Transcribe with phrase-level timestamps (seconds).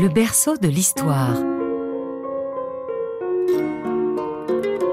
[0.00, 1.36] Le berceau de l'histoire.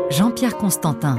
[0.10, 1.16] Jean-Pierre Constantin.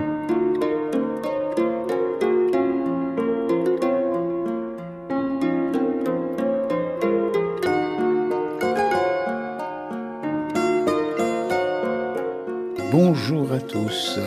[12.93, 14.19] Bonjour à tous.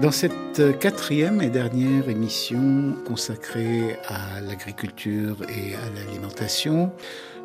[0.00, 6.90] Dans cette quatrième et dernière émission consacrée à l'agriculture et à l'alimentation,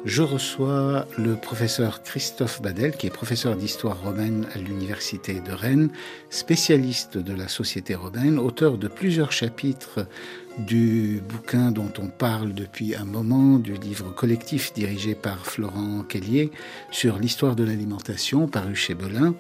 [0.06, 5.90] je reçois le professeur Christophe Badel, qui est professeur d'histoire romaine à l'Université de Rennes,
[6.30, 10.08] spécialiste de la société romaine, auteur de plusieurs chapitres
[10.60, 16.52] du bouquin dont on parle depuis un moment, du livre collectif dirigé par Florent Kellier
[16.92, 19.36] sur l'histoire de l'alimentation, paru chez Belin.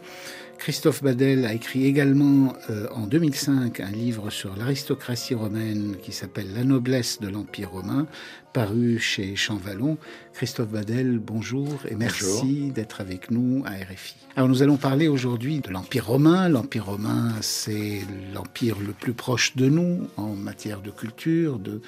[0.57, 6.53] Christophe Badel a écrit également euh, en 2005 un livre sur l'aristocratie romaine qui s'appelle
[6.53, 8.07] La noblesse de l'Empire romain,
[8.55, 9.97] paru chez Champvallon.
[10.31, 14.15] Christophe Badel, bonjour et merci d'être avec nous à RFI.
[14.37, 16.47] Alors nous allons parler aujourd'hui de l'Empire romain.
[16.47, 17.99] L'Empire romain, c'est
[18.33, 21.81] l'empire le plus proche de nous en matière de culture, de,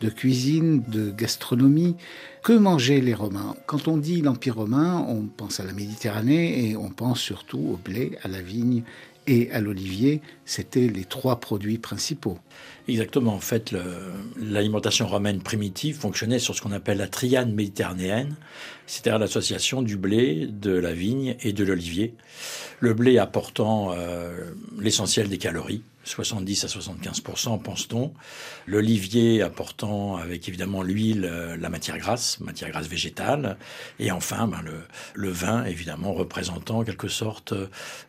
[0.00, 1.94] de cuisine, de gastronomie.
[2.42, 3.54] Que mangeaient les Romains?
[3.66, 7.76] Quand on dit l'Empire romain, on pense à la Méditerranée et on pense surtout au
[7.76, 8.82] blé, à la vigne
[9.26, 10.20] et à l'olivier.
[10.44, 12.38] C'était les trois produits principaux.
[12.88, 13.34] Exactement.
[13.34, 13.74] En fait,
[14.36, 18.36] l'alimentation romaine primitive fonctionnait sur ce qu'on appelle la triade méditerranéenne,
[18.86, 22.14] c'est-à-dire l'association du blé, de la vigne et de l'olivier.
[22.80, 28.12] Le blé apportant euh, l'essentiel des calories, 70 à 75% pense-t-on.
[28.66, 33.56] L'olivier apportant avec évidemment l'huile, euh, la matière grasse, matière grasse végétale.
[33.98, 34.72] Et enfin, ben, le,
[35.14, 37.54] le, vin, évidemment, représentant en quelque sorte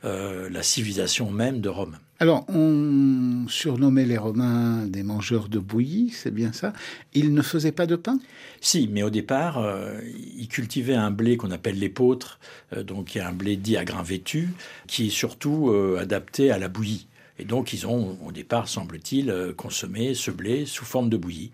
[0.04, 1.98] euh, la civilisation même de Rome.
[2.20, 6.72] Alors, on surnommait les Romains des mangeurs de bouillie, c'est bien ça.
[7.14, 8.20] Ils ne faisaient pas de pain?
[8.62, 10.00] Si, mais au départ, euh,
[10.38, 12.40] ils cultivaient un blé qu'on appelle l'épeautre,
[12.74, 14.50] euh, donc un blé dit à grains vêtus,
[14.88, 17.08] qui est surtout adapté à la bouillie.
[17.38, 21.52] Et donc, ils ont, au départ, semble-t-il, euh, consommé ce blé sous forme de bouillie.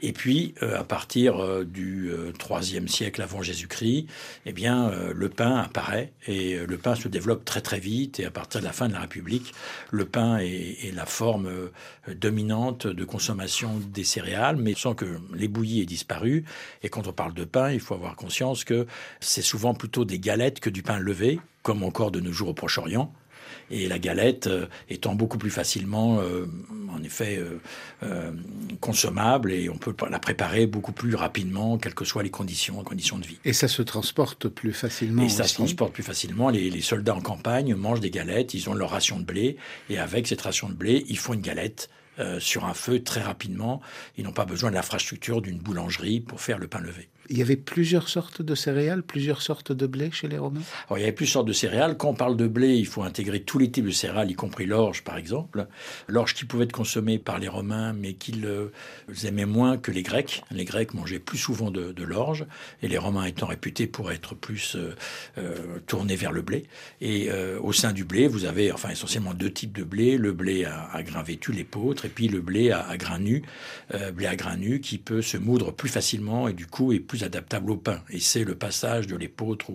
[0.00, 2.10] Et puis, euh, à partir euh, du
[2.50, 4.06] IIIe siècle avant Jésus-Christ,
[4.46, 8.18] eh bien, le pain apparaît et le pain se développe très très vite.
[8.18, 9.52] Et à partir de la fin de la République,
[9.90, 11.48] le pain est, la forme
[12.08, 16.44] dominante de consommation des céréales, mais sans que les bouillies aient disparu.
[16.82, 18.86] Et quand on parle de pain, il faut avoir conscience que
[19.20, 22.54] c'est souvent plutôt des galettes que du pain levé, comme encore de nos jours au
[22.54, 23.12] Proche-Orient
[23.72, 26.46] et la galette euh, étant beaucoup plus facilement, euh,
[26.90, 27.42] en effet,
[28.02, 28.32] euh,
[28.80, 32.84] consommable et on peut la préparer beaucoup plus rapidement, quelles que soient les conditions, les
[32.84, 33.38] conditions de vie.
[33.44, 35.22] Et ça se transporte plus facilement.
[35.22, 36.50] Et ça se transporte plus facilement.
[36.50, 39.56] Les, les, soldats en campagne mangent des galettes, ils ont leur ration de blé
[39.88, 41.88] et avec cette ration de blé, ils font une galette.
[42.40, 43.80] sur un feu très rapidement.
[44.18, 47.08] Ils n'ont pas besoin de l'infrastructure d'une boulangerie pour faire le pain levé.
[47.32, 50.60] Il y avait plusieurs sortes de céréales, plusieurs sortes de blé chez les Romains?
[50.86, 51.96] Alors, il y avait plusieurs sortes de céréales.
[51.96, 54.66] Quand on parle de blé, il faut intégrer tous les types de céréales, y compris
[54.66, 55.66] l'orge, par exemple.
[56.08, 58.46] L'orge qui pouvait être consommée par les Romains, mais qu'ils
[59.24, 60.44] aimaient moins que les Grecs.
[60.50, 62.44] Les Grecs mangeaient plus souvent de, l'orge,
[62.82, 64.94] et les Romains étant réputés pour être plus euh,
[65.38, 66.64] euh, tournés vers le blé.
[67.00, 70.18] Et euh, au sein du blé, vous avez enfin essentiellement deux types de blé.
[70.18, 73.42] Le blé à, grains vêtus, l'épeautre, et puis le blé à, grains nus,
[74.12, 77.21] blé à grains nus qui peut se moudre plus facilement et du coup est plus
[77.22, 78.02] adaptable au pain.
[78.10, 79.70] Et c'est le passage de l'épeautre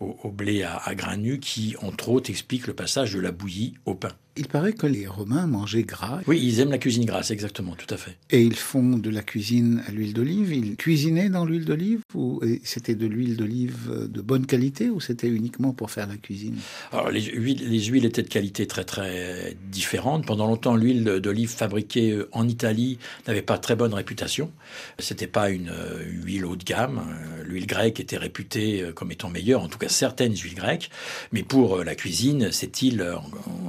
[0.00, 3.74] au, blé à, à grains nus qui, entre autres, explique le passage de la bouillie
[3.84, 4.12] au pain.
[4.36, 6.20] Il paraît que les Romains mangeaient gras.
[6.26, 8.16] Oui, ils aiment la cuisine grasse, exactement, tout à fait.
[8.30, 10.52] Et ils font de la cuisine à l'huile d'olive.
[10.52, 15.28] Ils cuisinaient dans l'huile d'olive ou c'était de l'huile d'olive de bonne qualité ou c'était
[15.28, 16.56] uniquement pour faire la cuisine?
[16.92, 20.26] Alors, les huiles, les huiles étaient de qualité très très différente.
[20.26, 24.50] Pendant longtemps, l'huile d'olive fabriquée euh, en Italie n'avait pas très bonne réputation.
[24.98, 26.98] C'était pas une euh, huile haut de gamme.
[26.98, 30.90] Euh, l'huile grecque était réputée comme étant meilleure, en tout cas certaines huiles grecques.
[31.32, 32.80] Mais pour la cuisine, cette,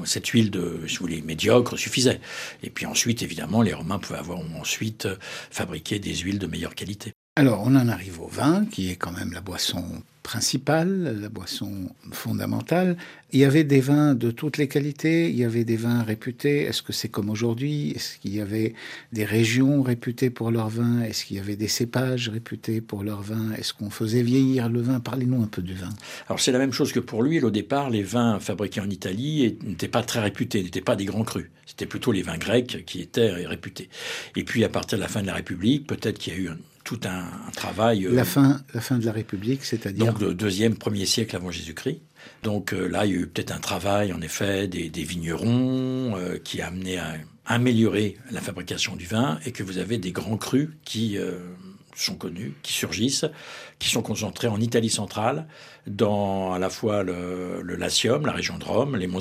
[0.05, 2.21] cette huile de, si vous voulez, médiocre suffisait.
[2.63, 5.07] Et puis ensuite, évidemment, les Romains pouvaient avoir ensuite
[5.51, 7.11] fabriqué des huiles de meilleure qualité.
[7.35, 11.93] Alors, on en arrive au vin, qui est quand même la boisson principale, la boisson
[12.11, 12.97] fondamentale.
[13.33, 16.61] Il y avait des vins de toutes les qualités, il y avait des vins réputés.
[16.63, 17.91] Est-ce que c'est comme aujourd'hui?
[17.91, 18.73] Est-ce qu'il y avait
[19.11, 21.01] des régions réputées pour leur vin?
[21.01, 23.51] Est-ce qu'il y avait des cépages réputés pour leur vin?
[23.57, 24.99] Est-ce qu'on faisait vieillir le vin?
[24.99, 25.89] Parlez-nous un peu du vin.
[26.27, 27.45] Alors c'est la même chose que pour l'huile.
[27.45, 31.23] Au départ, les vins fabriqués en Italie n'étaient pas très réputés, n'étaient pas des grands
[31.23, 31.49] crus.
[31.65, 33.89] C'était plutôt les vins grecs qui étaient réputés.
[34.35, 36.49] Et puis à partir de la fin de la République, peut-être qu'il y a eu
[36.49, 37.25] un, tout un,
[37.55, 38.07] travail.
[38.11, 42.01] La, fin, la fin de la République, c'est-à-dire Donc le deuxième, premier siècle avant Jésus-Christ.
[42.43, 46.37] Donc euh, là, il y a eu peut-être un travail, en effet, des, vignerons euh,
[46.43, 47.15] qui a amené à
[47.45, 51.39] améliorer la fabrication du vin et que vous avez des grands crus qui, euh,
[51.95, 53.25] sont connus, qui surgissent,
[53.79, 55.45] qui sont concentrés en Italie centrale,
[55.87, 59.19] dans à la fois le, Latium, la région de Rome, les Monts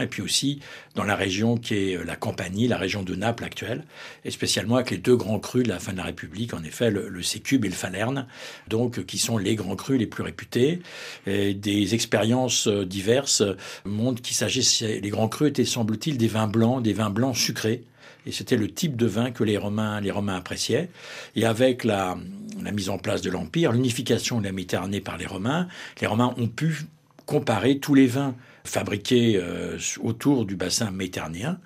[0.00, 0.60] et puis aussi
[0.94, 3.84] dans la région qui est la Campanie, la région de Naples actuelle,
[4.24, 6.90] et spécialement avec les deux grands crus de la fin de la République, en effet
[6.90, 8.26] le, le Sécube et le Falerne,
[8.68, 10.80] donc qui sont les grands crus les plus réputés.
[11.26, 13.42] Et des expériences diverses
[13.84, 17.82] montrent qu'il s'agissait, les grands crus étaient semble-t-il des vins blancs, des vins blancs sucrés,
[18.26, 20.88] et c'était le type de vin que les Romains, les Romains appréciaient.
[21.36, 22.16] Et avec la,
[22.62, 25.68] la mise en place de l'Empire, l'unification de la Méditerranée par les Romains,
[26.00, 26.86] les Romains ont pu
[27.26, 28.34] comparer tous les vins
[28.66, 31.58] fabriqués euh, autour du bassin méditerranéen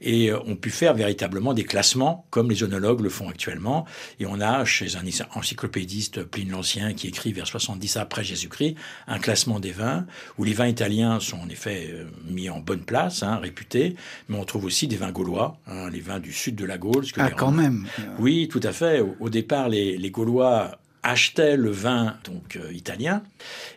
[0.00, 3.86] et euh, ont pu faire véritablement des classements comme les œnologues le font actuellement.
[4.18, 5.04] Et on a chez un
[5.34, 8.74] encyclopédiste Pline l'Ancien qui écrit vers 70 après Jésus-Christ
[9.06, 10.06] un classement des vins
[10.38, 13.94] où les vins italiens sont en effet euh, mis en bonne place, hein, réputés,
[14.28, 17.04] mais on trouve aussi des vins gaulois, hein, les vins du sud de la Gaule.
[17.16, 17.86] ah, quand même.
[18.18, 19.00] Oui, tout à fait.
[19.00, 23.22] Au, au départ, les, les Gaulois achetait le vin donc euh, italien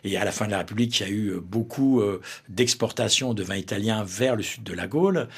[0.04, 3.34] et à la fin de la République il y a eu euh, beaucoup euh, d'exportations
[3.34, 5.28] de vin italien vers le sud de la Gaule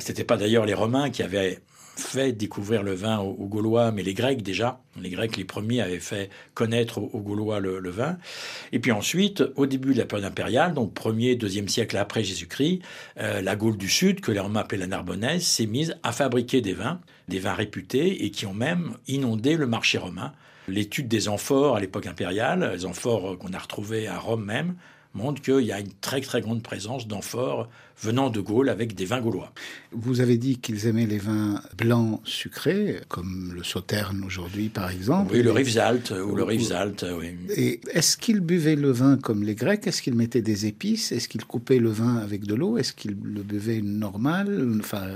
[0.00, 1.60] c'était pas d'ailleurs les Romains qui avaient
[1.96, 4.80] fait découvrir le vin aux, Gaulois, mais les Grecs déjà.
[5.00, 8.18] Les Grecs, les premiers, avaient fait connaître aux, Gaulois le, vin.
[8.70, 12.82] Et puis ensuite, au début de la période impériale, donc premier, deuxième siècle après Jésus-Christ,
[13.16, 16.72] la Gaule du Sud, que les Romains appelaient la Narbonnaise, s'est mise à fabriquer des
[16.72, 20.32] vins, des vins réputés, et qui ont même inondé le marché romain.
[20.68, 24.76] L'étude des amphores à l'époque impériale, les amphores qu'on a retrouvés à Rome même,
[25.14, 27.68] montre qu'il y a une très très grande présence d'amphores
[28.00, 29.52] venant de Gaule avec des vins gaulois.
[29.92, 35.32] Vous avez dit qu'ils aimaient les vins blancs sucrés, comme le Sauterne aujourd'hui par exemple.
[35.34, 37.34] Oui, le Rivesaltes ou le Rivesaltes, oui.
[37.56, 39.86] Et est-ce qu'ils buvaient le vin comme les Grecs?
[39.86, 41.12] Est-ce qu'ils mettaient des épices?
[41.12, 42.78] Est-ce qu'ils coupaient le vin avec de l'eau?
[42.78, 45.08] Est-ce qu'ils le buvaient normal, enfin,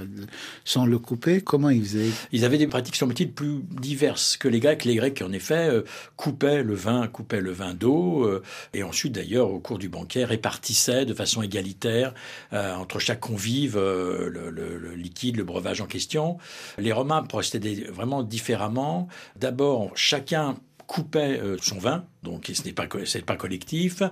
[0.64, 2.10] sans le couper Comment ils faisaient?
[2.32, 4.84] Ils avaient des pratiques, semble-t-il, plus diverses que les Grecs.
[4.84, 5.82] Les Grecs, en effet, euh,
[6.16, 8.42] coupaient le vin, coupaient le vin d'eau, euh,
[8.74, 12.14] et ensuite, d'ailleurs, au cours du banquet, répartissaient de façon égalitaire
[12.52, 16.38] euh, euh, entre chaque convive euh, le, liquide, le breuvage en question.
[16.78, 19.08] Les Romains procédaient vraiment différemment.
[19.36, 24.02] D'abord, chacun coupait euh, son vin, donc ce n'est pas, pas collectif.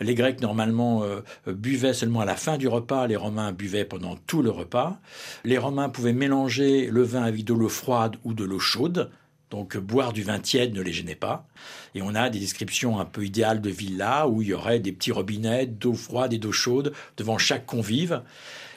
[0.00, 1.04] Les Grecs, normalement,
[1.46, 4.98] buvaient seulement à la fin du repas, les Romains buvaient pendant tout le repas.
[5.44, 9.10] Les Romains pouvaient mélanger le vin avec de l'eau froide ou de l'eau chaude,
[9.50, 11.46] donc boire du vin tiède ne les gênait pas.
[11.94, 14.92] Et on a des descriptions un peu idéales de villas où il y aurait des
[14.92, 18.22] petits robinets d'eau froide et d'eau chaude devant chaque convive.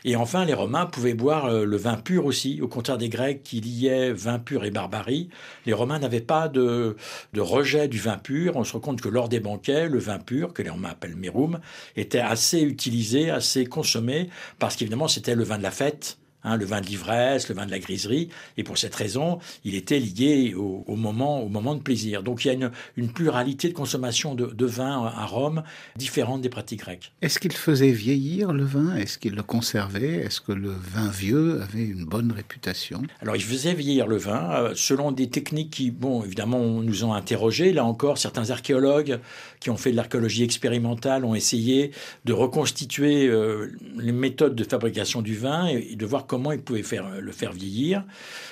[0.06, 3.44] Et enfin, les Romains pouvaient boire euh, le vin pur aussi, au contraire des Grecs
[3.44, 5.30] qui liaient vin pur et barbarie.
[5.66, 6.96] Les Romains n'avaient pas de,
[7.34, 8.56] de, rejet du vin pur.
[8.56, 11.16] On se rend compte que lors des banquets, le vin pur, que les Romains appellent
[11.16, 11.60] merum,
[11.96, 14.30] était assez utilisé, assez consommé,
[14.60, 17.66] parce qu'évidemment c'était le vin de la fête Hein, le vin de l'ivresse, le vin
[17.66, 21.82] de la griserie, et pour cette raison, il était lié au, moment, au moment de
[21.82, 22.22] plaisir.
[22.22, 25.64] Donc il y a une, pluralité de consommation de, vin à Rome,
[25.96, 27.12] différente des pratiques grecques.
[27.24, 28.96] Est-ce qu'il faisait vieillir le vin?
[28.96, 30.18] Est-ce qu'il le conservait?
[30.18, 33.02] Est-ce que le vin vieux avait une bonne réputation?
[33.22, 37.14] Alors il faisait vieillir le vin euh, selon des techniques qui, bon, évidemment, nous ont
[37.14, 37.74] interrogés.
[37.74, 39.20] Là encore, certains archéologues
[39.60, 41.92] qui ont fait de l'archéologie expérimentale ont essayé
[42.26, 46.84] de reconstituer euh, les méthodes de fabrication du vin et de voir comment ils pouvaient
[46.84, 48.04] faire, le faire vieillir.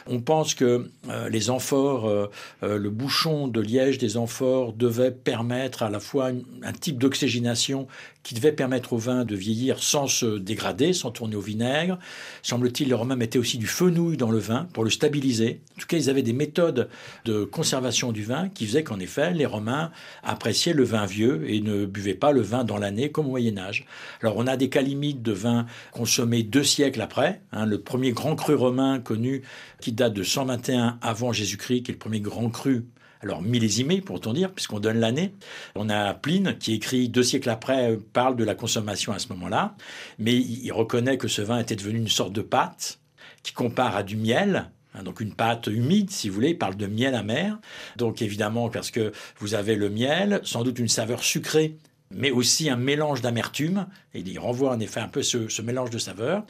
[0.07, 2.27] On pense que euh, les amphores, euh,
[2.63, 6.29] euh, le bouchon de liège des amphores devait permettre à la fois
[6.63, 7.87] un type d'oxygénation
[8.25, 11.99] qui devait permettre au vin de vieillir sans se dégrader, sans tourner au vinaigre.
[12.41, 15.61] Semble-t-il, les Romains mettaient aussi du fenouil dans le vin pour le stabiliser.
[15.77, 16.89] En tout cas, ils avaient des méthodes
[17.25, 19.91] de conservation du vin qui faisaient qu'en effet, les Romains
[20.23, 23.59] appréciaient le vin vieux et ne buvaient pas le vin dans l'année comme au Moyen
[23.59, 23.85] Âge.
[24.23, 27.41] Alors, on a des cas limites de vin consommés deux siècles après.
[27.51, 29.43] Hein, le premier grand cru romain connu
[29.79, 32.85] qui date de 121 avant Jésus-Christ, qui est le premier grand cru
[33.25, 35.33] alors millésimé, pour-on dire, puisqu'on donne l'année.
[35.75, 39.29] On a Pline qui écrit deux siècles après, euh, parle de la consommation à ce
[39.29, 39.75] moment-là,
[40.19, 42.99] mais il reconnaît que ce vin était devenu une sorte de pâte
[43.43, 46.75] qui compare à du miel, hein, donc une pâte humide, si vous voulez, il parle
[46.75, 47.59] de miel amer.
[47.97, 51.77] Donc évidemment, parce que vous avez le miel, sans doute une saveur sucrée
[52.11, 53.87] mais aussi un mélange d'amertume.
[54.13, 56.45] Et il renvoie en effet un peu ce, mélange de saveurs.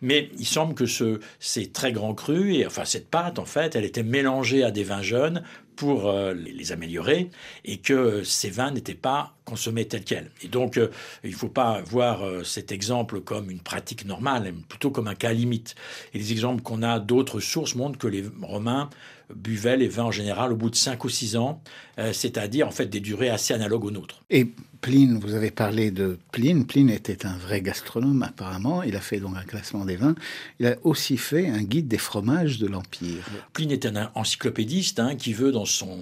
[0.00, 3.76] Mais il semble que ce, ces très grands crus, et enfin cette pâte, en fait,
[3.76, 5.42] elle était mélangée à des vins jeunes
[5.80, 7.30] pour euh, les, améliorer,
[7.64, 10.30] et que ces vins n'étaient pas consommés tels quels.
[10.42, 10.90] Et donc, euh,
[11.24, 15.08] il ne faut pas voir euh, cet exemple comme une pratique normale, mais plutôt comme
[15.08, 15.76] un cas limite.
[16.12, 18.90] Et les exemples qu'on a d'autres sources montrent que les Romains
[19.34, 21.62] buvaient les vins en général au bout de 5 ou 6 ans,
[22.12, 24.22] c'est-à-dire en fait des durées assez analogues aux nôtres.
[24.30, 24.48] Et
[24.80, 26.66] Pline, vous avez parlé de Pline.
[26.66, 28.82] Pline était un vrai gastronome apparemment.
[28.82, 30.14] Il a fait donc un classement des vins.
[30.58, 33.24] Il a aussi fait un guide des fromages de l'Empire.
[33.52, 35.98] Pline est un encyclopédiste hein, qui veut dans son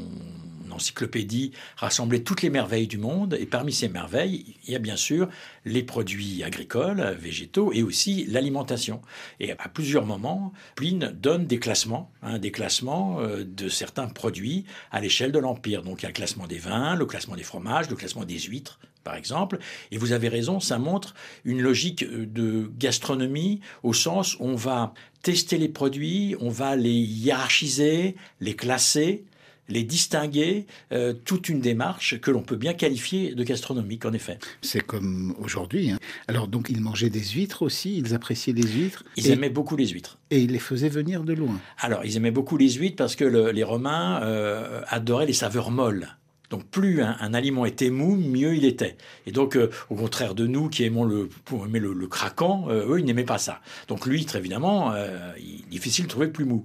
[0.79, 4.97] encyclopédie rassemblait toutes les merveilles du monde, et parmi ces merveilles, il y a bien
[4.97, 5.29] sûr
[5.65, 9.03] les produits agricoles, végétaux, et aussi l'alimentation.
[9.41, 14.65] Et à plusieurs moments, Pline donne des classements, hein, des classements euh, de certains produits
[14.91, 15.83] à l'échelle de l'Empire.
[15.83, 18.39] Donc il y a le classement des vins, le classement des fromages, le classement des
[18.39, 19.59] huîtres, par exemple.
[19.91, 24.55] Et vous avez raison, ça montre une logique euh, de gastronomie au sens où on
[24.55, 29.25] va tester les produits, on va les hiérarchiser, les classer,
[29.69, 34.39] les distinguer, euh, toute une démarche que l'on peut bien qualifier de gastronomique, en effet.
[34.63, 35.91] C'est comme aujourd'hui.
[35.91, 35.99] Hein.
[36.27, 39.05] Alors, donc, ils mangeaient des huîtres aussi, ils appréciaient les huîtres.
[39.17, 40.19] Ils aimaient beaucoup les huîtres.
[40.31, 41.61] Et ils les faisaient venir de loin.
[41.79, 46.17] Alors, ils aimaient beaucoup les huîtres parce que les Romains euh, adoraient les saveurs molles.
[46.51, 48.97] Donc plus un, aliment était mou, mieux il était.
[49.27, 51.29] Et donc, euh, au contraire de nous qui aimons le,
[51.65, 53.61] aimer le, craquant, euh, eux, ils n'aimaient pas ça.
[53.87, 55.33] Donc l'huître, évidemment, euh,
[55.71, 56.65] difficile de trouver plus mou.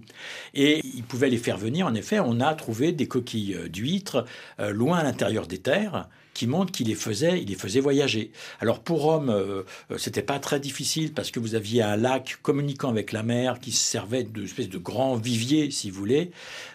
[0.54, 1.86] Et ils pouvaient les faire venir.
[1.86, 4.26] En effet, on a trouvé des coquilles d'huîtres
[4.60, 8.32] loin à l'intérieur des terres qui montre qu'il les faisait, il les faisait voyager.
[8.60, 12.38] Alors pour Rome, euh, euh, c'était pas très difficile parce que vous aviez un lac
[12.42, 16.32] communiquant avec la mer qui servait de espèce de grand vivier, si vous voulez.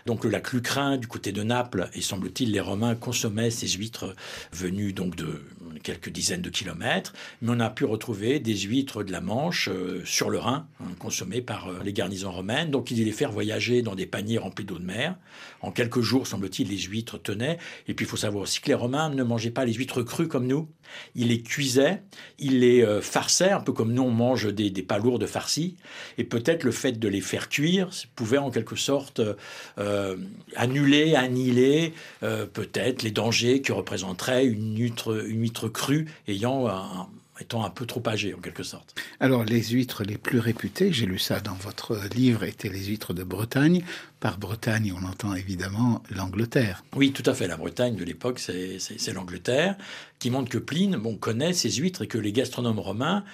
[0.06, 4.14] Donc le lac Lucrin du côté de Naples, et semble-t-il les Romains consommaient ces huîtres
[4.52, 5.42] venues donc de
[5.82, 10.02] quelques dizaines de kilomètres, mais on a pu retrouver des huîtres de la Manche euh,
[10.04, 12.70] sur le Rhin, hein, consommées par les garnisons romaines.
[12.70, 15.16] Donc il les faire voyager dans des paniers remplis d'eau de mer.
[15.60, 17.58] En quelques jours, semble-t-il, les huîtres tenaient.
[17.86, 20.28] Et puis il faut savoir aussi que les Romains ne mangeaient pas les huîtres crues
[20.28, 20.68] comme nous.
[21.14, 22.02] Ils les cuisaient,
[22.38, 25.76] ils les euh, farçaient, un peu comme nous on mange des, des palourdes farcies.
[26.16, 29.20] Et peut-être le fait de les faire cuire pouvait en quelque sorte
[29.78, 30.16] euh,
[30.56, 31.92] annuler, annihiler
[32.22, 37.08] euh, peut-être les dangers que représenterait une huître, une huître crue ayant un,
[37.40, 38.94] étant un peu trop âgé en quelque sorte.
[39.20, 43.14] Alors les huîtres les plus réputées, j'ai lu ça dans votre livre, étaient les huîtres
[43.14, 43.82] de Bretagne.
[44.20, 46.84] Par Bretagne, on entend évidemment l'Angleterre.
[46.96, 47.46] Oui, tout à fait.
[47.46, 49.76] La Bretagne de l'époque, c'est l'Angleterre,
[50.18, 53.24] qui montre que Pline bon, connaît ces huîtres et que les gastronomes romains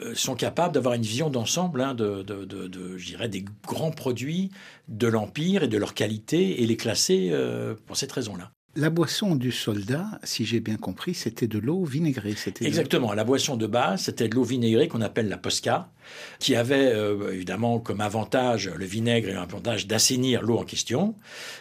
[0.00, 4.50] euh, sont capables d'avoir une vision d'ensemble hein, de, de, des grands produits
[4.88, 8.52] de l'Empire et de leur qualité et les classer euh, pour cette raison-là.
[8.76, 12.36] La boisson du soldat, si j'ai bien compris, c'était de l'eau vinaigrée.
[12.60, 13.12] Exactement.
[13.12, 15.88] La boisson de base, c'était de l'eau vinaigrée qu'on appelle la posca,
[16.38, 21.14] qui avait euh, évidemment comme avantage, le vinaigre et l'avantage d'assainir l'eau en question.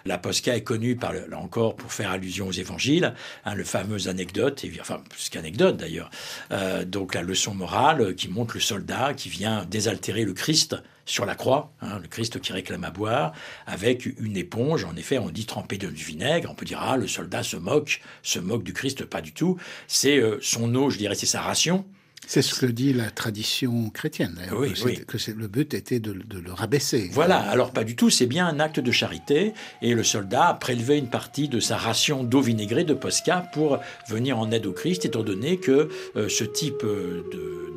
[0.05, 3.13] La posca est connue, par là encore, pour faire allusion aux évangiles,
[3.45, 6.09] hein, le fameux anecdote, enfin, plus qu'anecdote d'ailleurs.
[6.51, 10.75] Euh, donc la leçon morale qui montre le soldat qui vient désaltérer le Christ
[11.09, 13.33] sur la croix, hein, le Christ qui réclame à boire,
[13.65, 14.85] avec une éponge.
[14.85, 16.49] En effet, on dit trempé de vinaigre.
[16.51, 19.57] On peut dire, ah, le soldat se moque, se moque du Christ, pas du tout.
[19.87, 21.85] C'est euh, son eau, je dirais, c'est sa ration.
[22.27, 25.33] C'est ce que dit la tradition chrétienne, oui, que, oui.
[25.35, 27.09] le but était de, le rabaisser.
[27.11, 30.53] Voilà, alors pas du tout, c'est bien un acte de charité, et le soldat a
[30.53, 34.73] prélevé une partie de sa ration d'eau vinaigrée de Posca pour venir en aide au
[34.73, 37.23] Christ, étant donné que euh, ce type euh,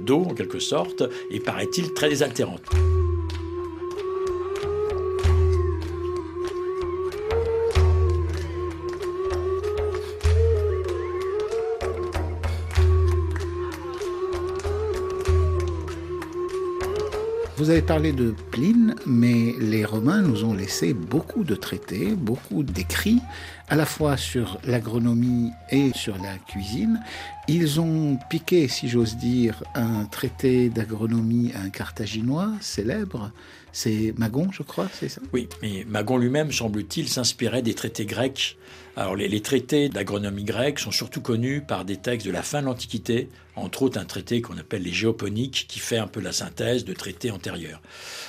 [0.04, 2.62] d'eau, en quelque sorte, est, paraît-il, très désaltérante.
[17.62, 22.64] Vous avez parlé de Pline, mais les Romains nous ont laissé beaucoup de traités, beaucoup
[22.64, 23.20] d'écrits,
[23.72, 27.00] à la fois sur l'agronomie et sur la cuisine.
[27.48, 33.32] Ils ont piqué, si j'ose dire, un traité d'agronomie à un carthaginois célèbre.
[33.72, 35.22] C'est Magon, je crois, c'est ça?
[35.32, 38.58] Oui, mais Magon lui-même, semble-t-il, s'inspirait des traités grecs
[38.94, 42.66] alors les, traités d'agronomie grecque sont surtout connus par des textes de la fin de
[42.66, 46.84] l'Antiquité, entre autres un traité qu'on appelle les géoponiques, qui fait un peu la synthèse
[46.84, 47.80] de traités antérieurs.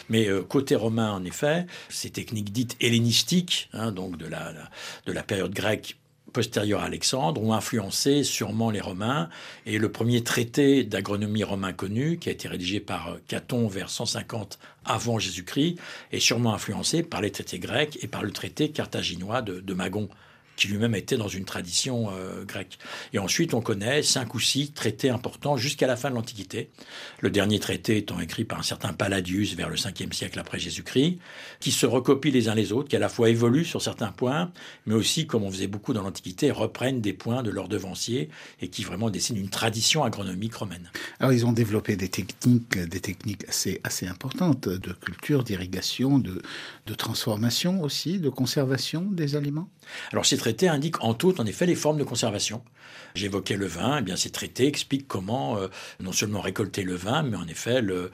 [0.08, 4.54] Mais euh, côté romain, en effet, ces techniques dites hellénistiques, hein, donc de la,
[5.06, 5.98] de la période grecque
[6.32, 9.30] postérieure à Alexandre, ont influencé sûrement les Romains.
[9.66, 13.90] Et le premier traité d'agronomie romain connu, qui a été rédigé par euh, Caton vers
[13.90, 15.78] 150 avant Jésus-Christ,
[16.12, 20.08] est sûrement influencé par les traités grecs et par le traité carthaginois de Magon
[20.64, 22.78] qui lui-même était dans une tradition euh, grecque.
[23.12, 26.70] Et ensuite, on connaît cinq ou six traités importants jusqu'à la fin de l'Antiquité.
[27.20, 31.18] Le dernier traité étant écrit par un certain Palladius vers le 5e siècle après Jésus-Christ,
[31.60, 34.54] qui se recopient les uns les autres, qui à la fois évoluent sur certains points,
[34.86, 38.30] mais aussi, comme on faisait beaucoup dans l'Antiquité, reprennent des points de leurs devanciers
[38.62, 40.90] et qui vraiment dessinent une tradition agronomique romaine.
[41.20, 46.42] Alors, ils ont développé des techniques, des techniques assez, assez importantes de culture, d'irrigation, de,
[46.86, 49.68] de transformation aussi, de conservation des aliments?
[50.12, 52.64] Alors, c'est traités indiquent en tout, en effet, les formes de conservation.
[53.16, 55.68] J'évoquais le vin, eh bien ces traités expliquent comment euh,
[56.00, 58.12] non seulement récolter le vin, mais en effet le,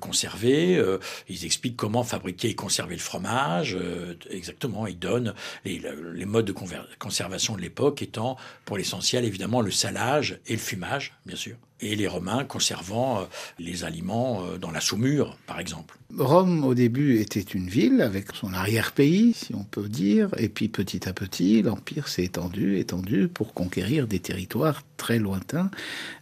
[0.00, 0.76] conserver.
[0.76, 3.76] Euh, ils expliquent comment fabriquer et conserver le fromage.
[3.78, 6.54] Euh, exactement, ils donnent les modes de
[6.98, 11.96] conservation de l'époque étant pour l'essentiel évidemment le salage et le fumage, bien sûr et
[11.96, 13.24] les Romains conservant euh,
[13.58, 15.96] les aliments euh, dans la saumure, par exemple.
[16.16, 20.68] Rome, au début, était une ville avec son arrière-pays, si on peut dire, et puis
[20.68, 25.70] petit à petit, l'Empire s'est étendu, étendu pour conquérir des territoires très lointains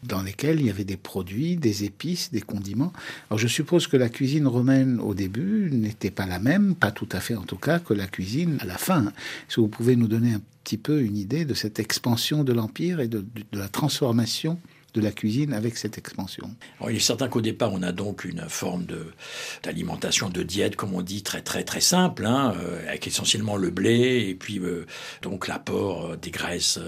[0.03, 2.93] dans lesquels il y avait des produits, des épices, des condiments.
[3.31, 7.09] Alors je suppose que la cuisine romaine, au début, n'était pas la même, pas tout
[7.13, 9.13] à fait en tout cas, que la cuisine à la fin.
[9.49, 12.99] Si vous pouvez nous donner un petit peu une idée de cette expansion de l'Empire
[12.99, 14.59] et de, de la transformation
[14.97, 16.51] de la cuisine avec cette expansion.
[16.89, 18.87] il est certain qu'au départ, on a donc une forme
[19.63, 23.71] d'alimentation, de, diète, comme on dit, très très très simple, hein, euh, avec essentiellement le
[23.71, 24.87] blé et puis euh,
[25.23, 26.79] donc l'apport euh, des graisses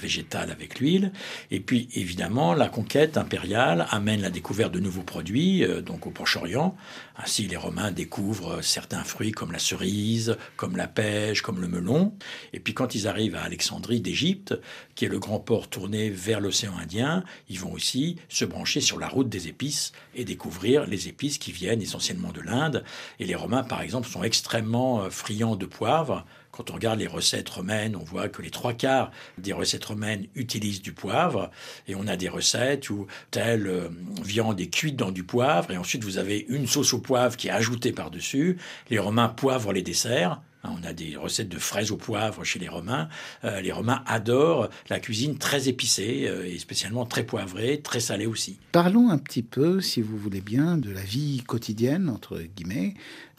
[0.00, 1.12] végétales avec l'huile.
[1.50, 6.74] Et puis évidemment, la conquête impériale amène la découverte de nouveaux produits, donc au Proche-Orient.
[7.16, 12.14] Ainsi, les Romains découvrent certains fruits comme la cerise, comme la pêche, comme le melon.
[12.52, 14.54] Et puis quand ils arrivent à Alexandrie d'Égypte,
[14.94, 18.98] qui est le grand port tourné vers l'océan Indien, ils vont aussi se brancher sur
[18.98, 22.84] la route des épices et découvrir les épices qui viennent essentiellement de l'Inde.
[23.18, 26.24] Et les Romains, par exemple, sont extrêmement euh, friands de poivre.
[26.50, 30.26] Quand on regarde les recettes romaines, on voit que les trois quarts des recettes romaines
[30.34, 31.50] utilisent du poivre.
[31.86, 33.88] Et on a des recettes où telle euh,
[34.22, 35.70] viande est cuite dans du poivre.
[35.70, 38.56] Et ensuite, vous avez une sauce au poivre qui est ajoutée par-dessus.
[38.90, 40.40] Les Romains poivrent les desserts.
[40.64, 43.08] Hein, on a des recettes de fraises au poivre chez les Romains.
[43.44, 48.26] Euh, les Romains adorent la cuisine très épicée euh, et spécialement très poivrée, très salée
[48.26, 48.58] aussi.
[48.72, 52.94] Parlons un petit peu, si vous voulez bien, de la vie quotidienne, entre guillemets,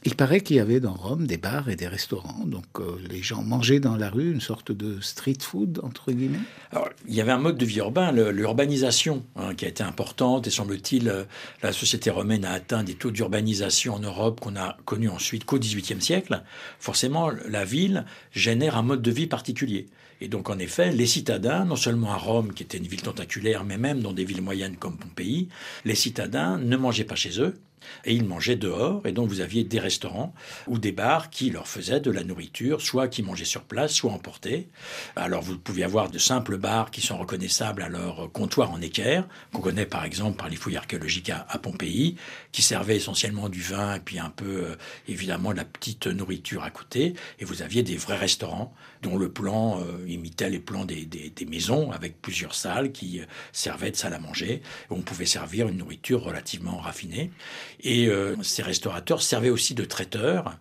[0.06, 3.22] il paraît qu'il y avait dans Rome des bars et des restaurants, donc euh, les
[3.22, 6.40] gens mangeaient dans la rue, une sorte de street food, entre guillemets.
[6.72, 10.48] Alors, il y avait un mode de vie urbain, l'urbanisation, hein, qui a été importante,
[10.48, 11.24] et semble-t-il, euh,
[11.64, 15.60] la société romaine a atteint des taux d'urbanisation en Europe qu'on a connus ensuite qu'au
[15.60, 16.44] XVIIIe siècle.
[16.80, 19.88] Forcément, la ville génère un mode de vie particulier.
[20.22, 23.64] Et donc, en effet, les citadins, non seulement à Rome, qui était une ville tentaculaire,
[23.64, 25.50] mais même dans des villes moyennes comme Pompéi,
[25.86, 27.56] les citadins ne mangeaient pas chez eux,
[28.06, 30.34] et ils mangeaient dehors, et donc vous aviez des restaurants
[30.68, 34.12] ou des bars qui leur faisaient de la nourriture, soit qui mangeaient sur place, soit
[34.12, 34.68] emportés.
[35.16, 39.28] Alors vous pouviez avoir de simples bars qui sont reconnaissables à leur comptoir en équerre,
[39.54, 42.16] qu'on connaît par exemple par les fouilles archéologiques à, Pompéi,
[42.52, 44.76] qui servaient essentiellement du vin et puis un peu euh,
[45.08, 47.14] évidemment de la petite nourriture à côté.
[47.40, 51.08] Et vous aviez des vrais restaurants dont le plan euh, imitait les plans des,
[51.48, 54.62] maisons avec plusieurs salles qui euh, servaient de salle à manger.
[54.90, 57.32] on pouvait servir une nourriture relativement raffinée.
[57.82, 60.58] Et euh, ces restaurateurs servaient aussi de traiteurs.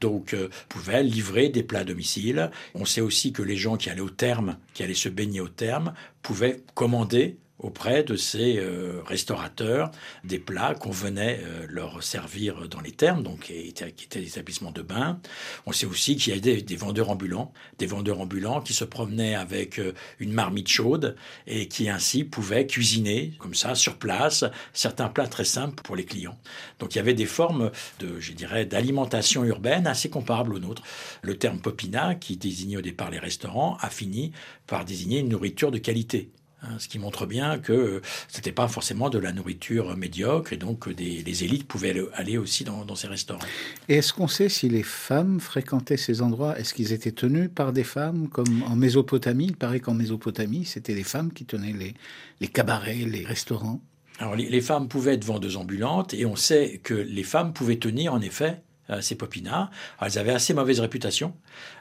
[0.00, 0.36] Donc,
[0.68, 2.50] pouvaient livrer des plats à domicile.
[2.74, 5.48] On sait aussi que les gens qui allaient au terme, qui allaient se baigner au
[5.48, 9.90] terme, pouvaient commander auprès de ces euh, restaurateurs
[10.24, 14.72] des plats qu'on venait euh, leur servir dans les thermes, donc qui étaient, des établissements
[14.72, 15.20] de bain.
[15.66, 19.34] On sait aussi qu'il y a des, vendeurs ambulants, des vendeurs ambulants qui se promenaient
[19.34, 25.08] avec euh, une marmite chaude et qui ainsi pouvaient cuisiner comme ça sur place certains
[25.08, 26.38] plats très simples pour les clients.
[26.78, 30.82] Donc il y avait des formes de, je dirais, d'alimentation urbaine assez comparables aux nôtres.
[31.22, 34.32] Le terme popina, qui désignait au départ les restaurants, a fini
[34.66, 36.30] par désigner une nourriture de qualité.
[36.62, 40.58] Hein, ce qui montre bien que ce n'était pas forcément de la nourriture médiocre et
[40.58, 43.40] donc des, les élites pouvaient aller aussi dans, ces restaurants.
[43.88, 46.58] Et est-ce qu'on sait si les femmes fréquentaient ces endroits?
[46.58, 49.46] Est-ce qu'ils étaient tenus par des femmes comme en Mésopotamie?
[49.46, 51.94] Il paraît qu'en Mésopotamie, c'était les femmes qui tenaient les,
[52.40, 53.80] les cabarets, les restaurants.
[54.18, 58.12] Alors les femmes pouvaient être vendeuses ambulantes et on sait que les femmes pouvaient tenir
[58.12, 58.60] en effet
[59.00, 59.70] ces popinas.
[60.00, 61.34] elles avaient assez mauvaise réputation.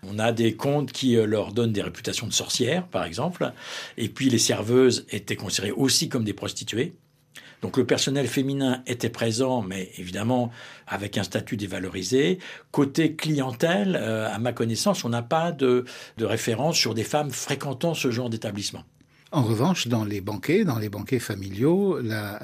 [0.03, 3.51] On a des contes qui euh, leur donnent des réputations de sorcières, par exemple.
[3.97, 6.93] Et puis les serveuses étaient considérées aussi comme des prostituées.
[7.61, 10.49] Donc le personnel féminin était présent, mais évidemment
[10.87, 12.39] avec un statut dévalorisé.
[12.71, 15.83] Côté clientèle, euh, à ma connaissance, on n'a pas de,
[16.17, 18.83] de référence sur des femmes fréquentant ce genre d'établissement.
[19.31, 22.39] En revanche, dans les banquets, dans les banquets familiaux, la,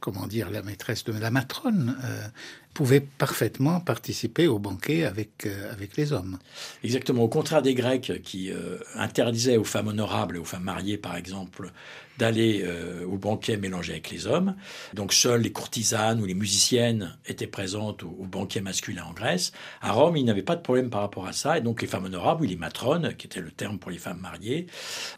[0.00, 2.28] comment dire, la maîtresse de la matrone euh,
[2.76, 6.38] pouvait parfaitement participer au banquet avec, euh, avec les hommes.
[6.84, 10.98] Exactement, au contraire des Grecs qui euh, interdisaient aux femmes honorables et aux femmes mariées,
[10.98, 11.72] par exemple,
[12.18, 14.56] d'aller euh, au banquet mélangé avec les hommes.
[14.92, 19.52] Donc seules les courtisanes ou les musiciennes étaient présentes au, banquet masculin en Grèce.
[19.80, 21.56] À Rome, il n'y avait pas de problème par rapport à ça.
[21.56, 24.20] Et donc les femmes honorables, ou les matrones, qui était le terme pour les femmes
[24.20, 24.66] mariées,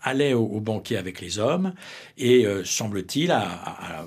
[0.02, 1.74] allaient au banquet avec les hommes.
[2.18, 3.36] Et semble-t-il,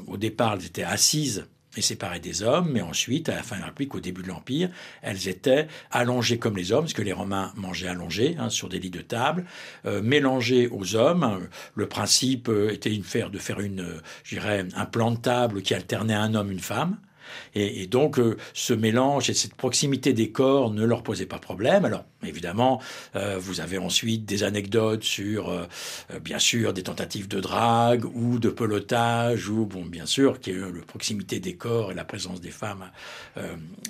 [0.08, 1.46] au départ, elles étaient assises
[1.78, 4.28] et séparées des hommes, mais ensuite, à la fin de la République, au début de
[4.28, 4.70] l'Empire,
[5.02, 8.80] elles étaient allongées comme les hommes, parce que les Romains mangeaient allongés hein, sur des
[8.80, 9.46] lits de table,
[9.86, 11.48] euh, mélangées aux hommes.
[11.76, 15.74] Le principe euh, était de faire, de faire une, euh, un plan de table qui
[15.74, 16.98] alternait un homme, une femme.
[17.54, 21.86] Et, donc, euh, ce mélange et cette proximité des corps ne leur posait pas problème.
[21.86, 22.82] Alors, évidemment,
[23.16, 25.66] euh, vous avez ensuite des anecdotes sur, euh,
[26.24, 30.86] bien sûr, des tentatives de drague ou de pelotage, ou, bon, bien sûr, que la
[30.86, 32.92] proximité des corps et la présence des femmes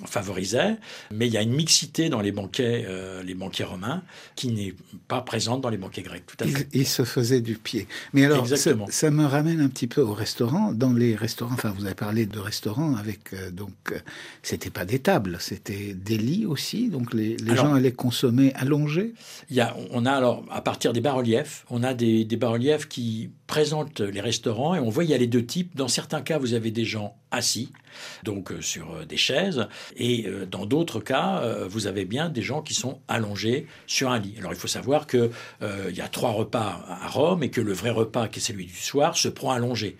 [0.06, 0.76] favorisaient.
[1.10, 2.86] Mais il y a une mixité dans les banquets,
[3.24, 4.02] les banquets romains
[4.36, 4.74] qui n'est
[5.08, 6.24] pas présente dans les banquets grecs.
[6.26, 6.68] Tout à fait.
[6.72, 7.86] Il, se faisait du pied.
[8.12, 10.72] Mais alors, ça, ça, me ramène un petit peu au restaurant.
[10.72, 13.98] Dans les restaurants, enfin, vous avez parlé de restaurants avec donc, euh,
[14.42, 16.88] c'était pas des tables, c'était des lits aussi.
[16.88, 18.21] Donc, les, gens allaient consommer
[18.54, 19.14] allongés.
[19.50, 23.30] Il y a, on a alors, à partir des bas-reliefs, on a des, bas-reliefs qui
[23.46, 25.76] présentent les restaurants et on voit il y a les deux types.
[25.76, 27.72] Dans certains cas, vous avez des gens assis,
[28.24, 32.62] donc euh, sur euh, des chaises, et dans d'autres cas, vous avez bien des gens
[32.62, 34.34] qui sont allongés sur un lit.
[34.38, 35.30] Alors, il faut savoir que
[35.60, 38.66] il y a trois repas à Rome et que le vrai repas, qui est celui
[38.66, 39.96] du soir, se prend allongé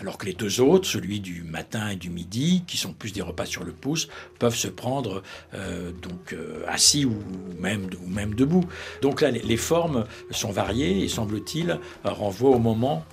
[0.00, 3.22] alors que les deux autres, celui du matin et du midi, qui sont plus des
[3.22, 4.08] repas sur le pouce,
[4.38, 5.22] peuvent se prendre
[5.54, 7.22] euh, donc euh, assis ou
[7.58, 8.64] même, ou même debout.
[9.02, 13.04] Donc là, les, formes sont variées et semble-t-il renvoient au moment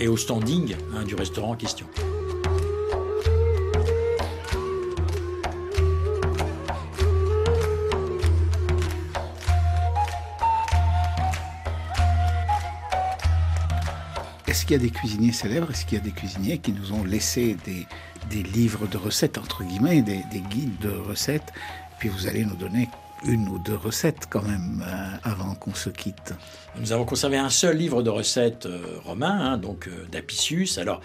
[0.00, 1.86] et au standing hein, du restaurant en question.
[14.64, 15.70] Est-ce qu'il y a des cuisiniers célèbres?
[15.70, 19.62] Est-ce qu'il y a des cuisiniers qui nous ont laissé des, livres de recettes, entre
[19.62, 21.52] guillemets, des, des guides de recettes?
[21.98, 22.88] Puis vous allez nous donner
[23.26, 26.34] une ou deux recettes quand même euh, avant qu'on se quitte.
[26.78, 31.00] Nous avons conservé un seul livre de recettes euh, romain, hein, donc euh, d'Apicius, alors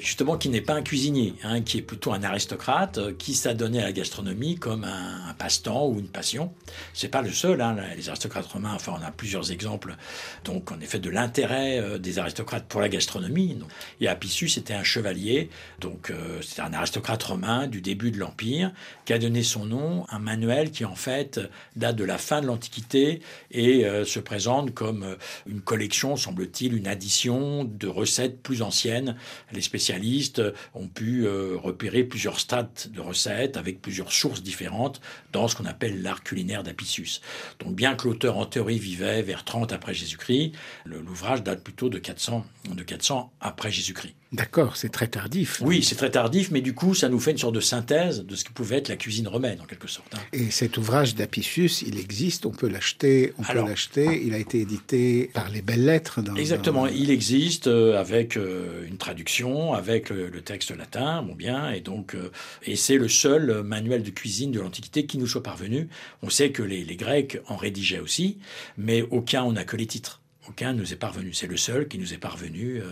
[0.00, 3.86] justement qui n'est pas un cuisinier, hein, qui est plutôt un aristocrate, qui s'adonnait à
[3.86, 6.52] la gastronomie comme un, passe-temps ou une passion.
[6.92, 9.96] C'est pas le seul, hein, les aristocrates romains, enfin on a plusieurs exemples,
[10.44, 13.58] donc en effet de l'intérêt des aristocrates pour la gastronomie.
[14.00, 15.50] Et Apicius était un chevalier,
[15.80, 18.72] donc c'était un aristocrate romain du début de l'Empire,
[19.04, 21.40] qui a donné son nom à un manuel qui en fait
[21.76, 26.74] date de la fin de l'Antiquité et euh, se présente comme euh, une collection, semble-t-il,
[26.74, 29.16] une addition de recettes plus anciennes.
[29.52, 30.42] Les spécialistes
[30.74, 35.00] ont pu euh, repérer plusieurs strates de recettes avec plusieurs sources différentes
[35.32, 37.20] dans ce qu'on appelle l'art culinaire d'Apicius.
[37.60, 40.52] Donc bien que l'auteur en théorie vivait vers 30 après Jésus-Christ,
[40.84, 44.14] l'ouvrage date plutôt de 400, de 400 après Jésus-Christ.
[44.34, 45.62] D'accord, c'est très tardif.
[45.64, 48.34] Oui, c'est très tardif, mais du coup, ça nous fait une sorte de synthèse de
[48.34, 50.12] ce que pouvait être la cuisine romaine, en quelque sorte.
[50.16, 50.18] Hein.
[50.32, 54.22] Et cet ouvrage d'Apicius, il existe, on peut l'acheter, on peut l'acheter.
[54.26, 56.18] Il a été édité par les Belles Lettres.
[56.36, 61.80] exactement, il existe euh, avec euh, une traduction, avec le, texte latin, bon bien, et
[61.80, 62.32] donc, euh,
[62.64, 65.88] et c'est le seul manuel de cuisine de l'Antiquité qui nous soit parvenu.
[66.22, 68.38] On sait que les, les Grecs en rédigeaient aussi,
[68.76, 70.23] mais aucun, on n'a que les titres.
[70.48, 71.32] Aucun ne nous est parvenu.
[71.32, 72.80] C'est le seul qui nous est parvenu.
[72.80, 72.84] Euh,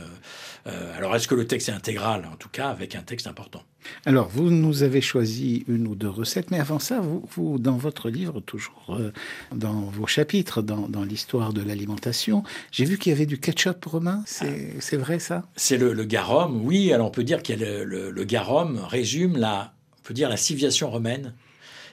[0.67, 2.27] euh, alors, est-ce que le texte est intégral?
[2.33, 3.63] En tout cas, avec un texte important.
[4.07, 8.09] Alors, vous nous avez choisi une ou deux recettes, mais avant ça, vous, dans votre
[8.09, 9.13] livre, toujours euh,
[9.55, 14.23] dans vos chapitres, dans, l'histoire de l'alimentation, j'ai vu qu'il y avait du ketchup romain.
[14.27, 15.45] C'est vrai ça?
[15.57, 16.93] C'est le, garum, oui.
[16.93, 20.91] Alors, on peut dire que le, le, garum résume la, on peut dire la civilisation
[20.91, 21.35] romaine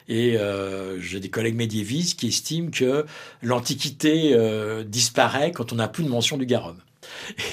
[0.10, 3.06] et euh, j'ai des collègues médiévistes qui estiment que
[3.44, 6.78] l'Antiquité euh, disparaît quand on n'a plus de mention du garum.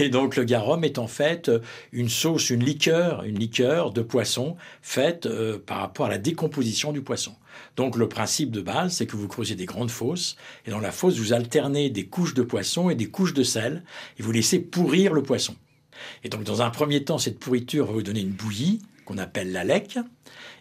[0.00, 1.50] Et donc le garum est en fait
[1.92, 6.92] une sauce, une liqueur, une liqueur de poisson faite euh, par rapport à la décomposition
[6.92, 7.34] du poisson.
[7.76, 10.92] Donc le principe de base, c'est que vous creusez des grandes fosses, et dans la
[10.92, 13.82] fosse, vous alternez des couches de poisson et des couches de sel,
[14.18, 15.54] et vous laissez pourrir le poisson.
[16.24, 19.52] Et donc dans un premier temps, cette pourriture va vous donner une bouillie, qu'on appelle
[19.52, 19.98] la lec,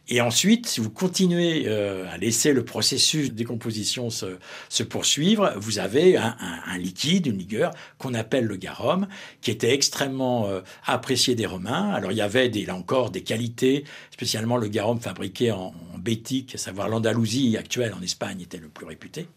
[0.07, 5.79] et ensuite, si vous continuez euh, à laisser le processus de décomposition se, poursuivre, vous
[5.79, 9.07] avez un, liquide, une ligueur qu'on appelle le garum,
[9.41, 11.91] qui était extrêmement euh, apprécié des Romains.
[11.91, 15.97] Alors il y avait des, là encore des qualités, spécialement le garum fabriqué en, en
[15.97, 19.27] bétique, à savoir l'Andalousie actuelle en Espagne était le plus réputé.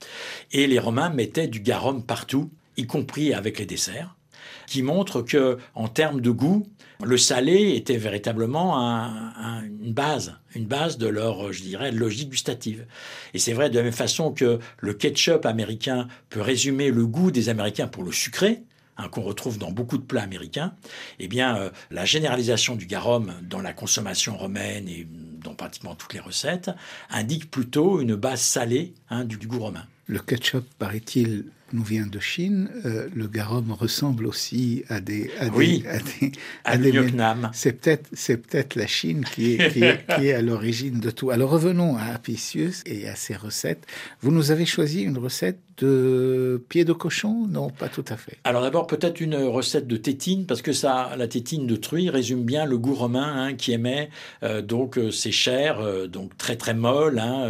[0.53, 4.15] Et les Romains mettaient du garum partout, y compris avec les desserts
[4.67, 6.67] qui montre que, en termes de goût,
[7.05, 12.87] le salé était véritablement une base, une base de leur, je dirais, logique gustative.
[13.35, 17.31] Et c'est vrai de la même façon que le ketchup américain peut résumer le goût
[17.31, 18.63] des Américains pour le sucré,
[18.97, 20.75] hein, qu'on retrouve dans beaucoup de plats américains,
[21.21, 25.07] eh bien, euh, la généralisation du garum dans la consommation romaine et
[25.43, 26.71] dans pratiquement toutes les recettes
[27.11, 29.87] indique plutôt une base salée hein, du goût romain.
[30.07, 32.71] Le ketchup, paraît-il, nous vient de Chine.
[32.85, 35.83] Euh, le garum ressemble aussi à des à oui,
[36.21, 36.33] des,
[36.65, 36.93] à des,
[37.53, 41.11] C'est peut-être c'est peut-être la Chine qui est, qui est, qui est à l'origine de
[41.11, 41.31] tout.
[41.31, 43.87] Alors revenons à Apicius et à ses recettes.
[44.21, 47.47] Vous nous avez choisi une recette de pied de cochon?
[47.49, 48.37] Non, pas tout à fait.
[48.45, 52.43] Alors d'abord peut-être une recette de tétine parce que ça, la tétine de truie résume
[52.43, 54.11] bien le goût romain hein, qui aimait
[54.43, 57.49] euh, donc euh, ces chairs euh, donc très très molles, hein,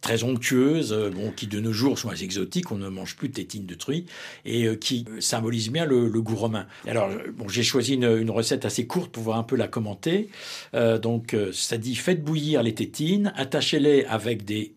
[0.00, 2.70] très onctueuses, bon qui de nos jours sont assez exotiques.
[2.72, 4.06] On ne mange plus de de truie
[4.44, 6.66] et qui symbolise bien le, goût romain.
[6.86, 10.28] Alors bon, j'ai choisi une, recette assez courte pour voir un peu la commenter.
[10.72, 14.74] donc ça dit faites bouillir les tétines, attachez-les avec des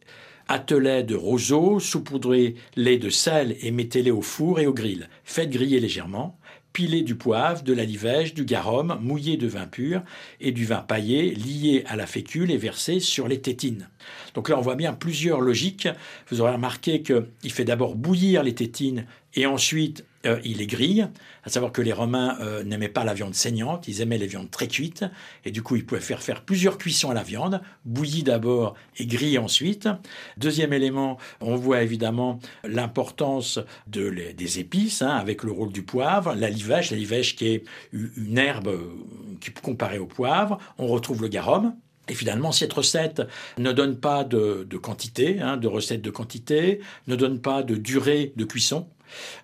[0.53, 5.07] Attelez de roseau, saupoudrez-les de sel et mettez-les au four et au grill.
[5.23, 6.37] Faites griller légèrement.
[6.73, 10.01] Pilez du poivre, de la livège, du garum, mouillé de vin pur
[10.39, 13.89] et du vin paillé, lié à la fécule et versé sur les tétines.
[14.33, 15.89] Donc là, on voit bien plusieurs logiques.
[16.29, 21.07] Vous aurez remarqué qu'il fait d'abord bouillir les tétines et ensuite euh, il les grille,
[21.43, 24.51] à savoir que les Romains euh, n'aimaient pas la viande saignante, ils aimaient les viandes
[24.51, 25.05] très cuites,
[25.45, 29.05] et du coup ils pouvaient faire faire plusieurs cuissons à la viande, bouillie d'abord et
[29.05, 29.89] grillée ensuite.
[30.37, 36.35] Deuxième élément, on voit évidemment l'importance de des épices, hein, avec le rôle du poivre,
[36.35, 38.93] la livèche qui est une herbe euh,
[39.39, 41.73] qui comparée au poivre, on retrouve le garum,
[42.07, 43.21] et finalement, cette recette
[43.57, 48.33] ne donne pas de, quantité, hein, de recette de quantité, ne donne pas de durée
[48.35, 48.87] de cuisson.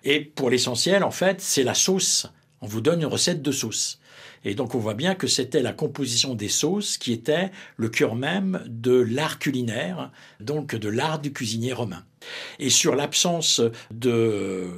[0.04, 2.26] Et pour l'essentiel, en fait, c'est la sauce.
[2.60, 4.00] On vous donne une recette de sauce.
[4.44, 8.14] Et donc on voit bien que c'était la composition des sauces qui était le cœur
[8.14, 12.04] même de l'art culinaire, donc de l'art du cuisinier romain.
[12.58, 14.68] Et sur l'absence de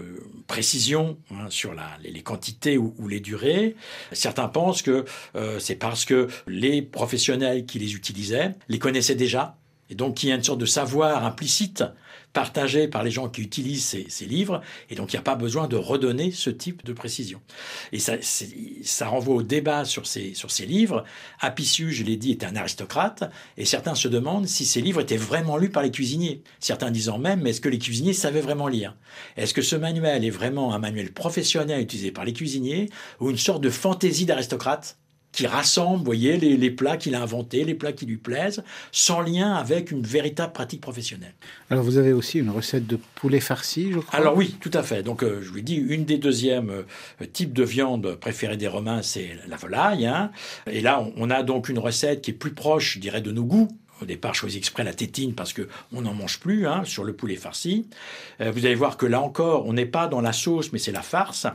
[0.46, 3.76] précision hein, sur les, quantités ou, les durées,
[4.12, 5.05] certains pensent que
[5.37, 9.57] euh, c'est parce que les professionnels qui les utilisaient les connaissaient déjà,
[9.90, 11.85] et donc il y a une sorte de savoir implicite
[12.33, 15.66] partagé par les gens qui utilisent ces, livres, et donc il n'y a pas besoin
[15.66, 17.40] de redonner ce type de précision.
[17.92, 21.05] Et ça, renvoie au débat sur ces, sur ces livres.
[21.40, 25.16] Apicius, je l'ai dit, était un aristocrate, et certains se demandent si ces livres étaient
[25.16, 26.42] vraiment lus par les cuisiniers.
[26.61, 28.96] Certains disant même, mais est-ce que les cuisiniers savaient vraiment lire?
[29.37, 33.38] Est-ce que ce manuel est vraiment un manuel professionnel utilisé par les cuisiniers, ou une
[33.38, 34.96] sorte de fantaisie d'aristocrate?
[35.33, 39.55] Qui rassemble, voyez, les, plats qu'il a inventés, les plats qui lui plaisent, sans lien
[39.55, 41.35] avec une véritable pratique professionnelle.
[41.71, 44.19] Alors vous avez aussi une recette de poulet farci, je crois?
[44.19, 45.03] Alors oui, tout à fait.
[45.03, 49.03] Donc euh, je vous dis, une des deuxièmes euh, types de viande préférée des Romains,
[49.03, 50.07] c'est la volaille.
[50.07, 50.33] Hein.
[50.66, 53.45] Et là, on, a donc une recette qui est plus proche, je dirais, de nos
[53.45, 53.69] goûts,
[54.03, 57.13] au départ, choisi exprès la tétine parce que on n'en mange plus hein, sur le
[57.13, 57.89] poulet farci.
[58.41, 60.93] Euh, vous allez voir que là encore, on n'est pas dans la sauce, mais c'est
[60.93, 61.47] la farce.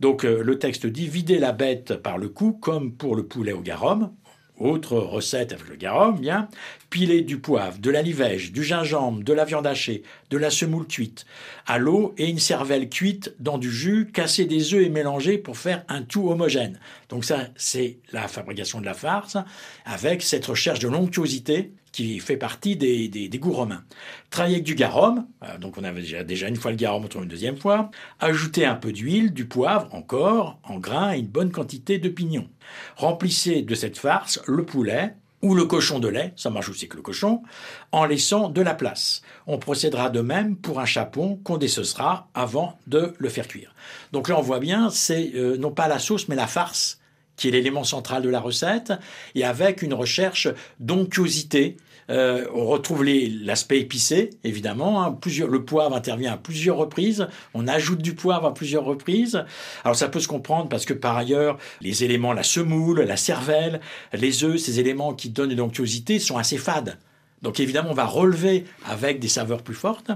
[0.00, 3.52] Donc euh, le texte dit vider la bête par le cou, comme pour le poulet
[3.52, 4.10] au garum.
[4.58, 6.48] Autre recette avec le garum, bien.
[6.90, 10.86] Piler du poivre, de la livège, du gingembre, de la viande hachée, de la semoule
[10.86, 11.26] cuite,
[11.66, 15.56] à l'eau et une cervelle cuite dans du jus, casser des œufs et mélanger pour
[15.56, 16.80] faire un tout homogène.
[17.08, 19.36] Donc ça, c'est la fabrication de la farce
[19.84, 23.82] avec cette recherche de l'onctuosité qui fait partie des, goûts romains.
[24.30, 27.28] Travailler avec du garum, euh, donc on avait déjà, une fois le garum, on une
[27.28, 27.90] deuxième fois.
[28.20, 32.48] Ajouter un peu d'huile, du poivre encore, en grains et une bonne quantité de pignons.
[32.96, 36.96] Remplissez de cette farce le poulet, ou le cochon de lait, ça marche aussi que
[36.96, 37.42] le cochon,
[37.90, 39.22] en laissant de la place.
[39.48, 43.74] On procédera de même pour un chapon qu'on dessocera avant de le faire cuire.
[44.12, 47.00] Donc là, on voit bien, c'est euh, non pas la sauce, mais la farce
[47.38, 48.92] qui est l'élément central de la recette,
[49.34, 50.48] et avec une recherche
[50.80, 51.78] d'onctuosité,
[52.10, 55.02] euh, on retrouve l'aspect épicé, évidemment.
[55.02, 55.12] Hein.
[55.12, 57.28] plusieurs, le poivre intervient à plusieurs reprises.
[57.54, 59.44] On ajoute du poivre à plusieurs reprises.
[59.84, 63.80] Alors ça peut se comprendre parce que par ailleurs, les éléments, la semoule, la cervelle,
[64.12, 66.98] les œufs, ces éléments qui donnent une onctuosité sont assez fades.
[67.42, 70.10] Donc évidemment, on va relever avec des saveurs plus fortes.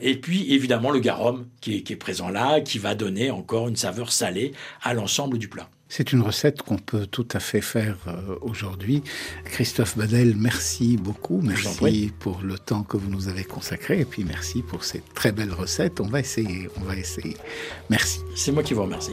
[0.00, 4.12] Et puis évidemment, le garum qui est présent là, qui va donner encore une saveur
[4.12, 5.68] salée à l'ensemble du plat.
[5.94, 9.02] C'est une recette qu'on peut tout à fait faire euh, aujourd'hui.
[9.44, 11.42] Christophe Badel, merci beaucoup.
[11.42, 15.32] Merci pour le temps que vous nous avez consacré et puis merci pour cette très
[15.32, 16.00] belle recette.
[16.00, 17.36] On va essayer, on va essayer.
[17.90, 18.20] Merci.
[18.34, 19.12] C'est moi qui vous remercie.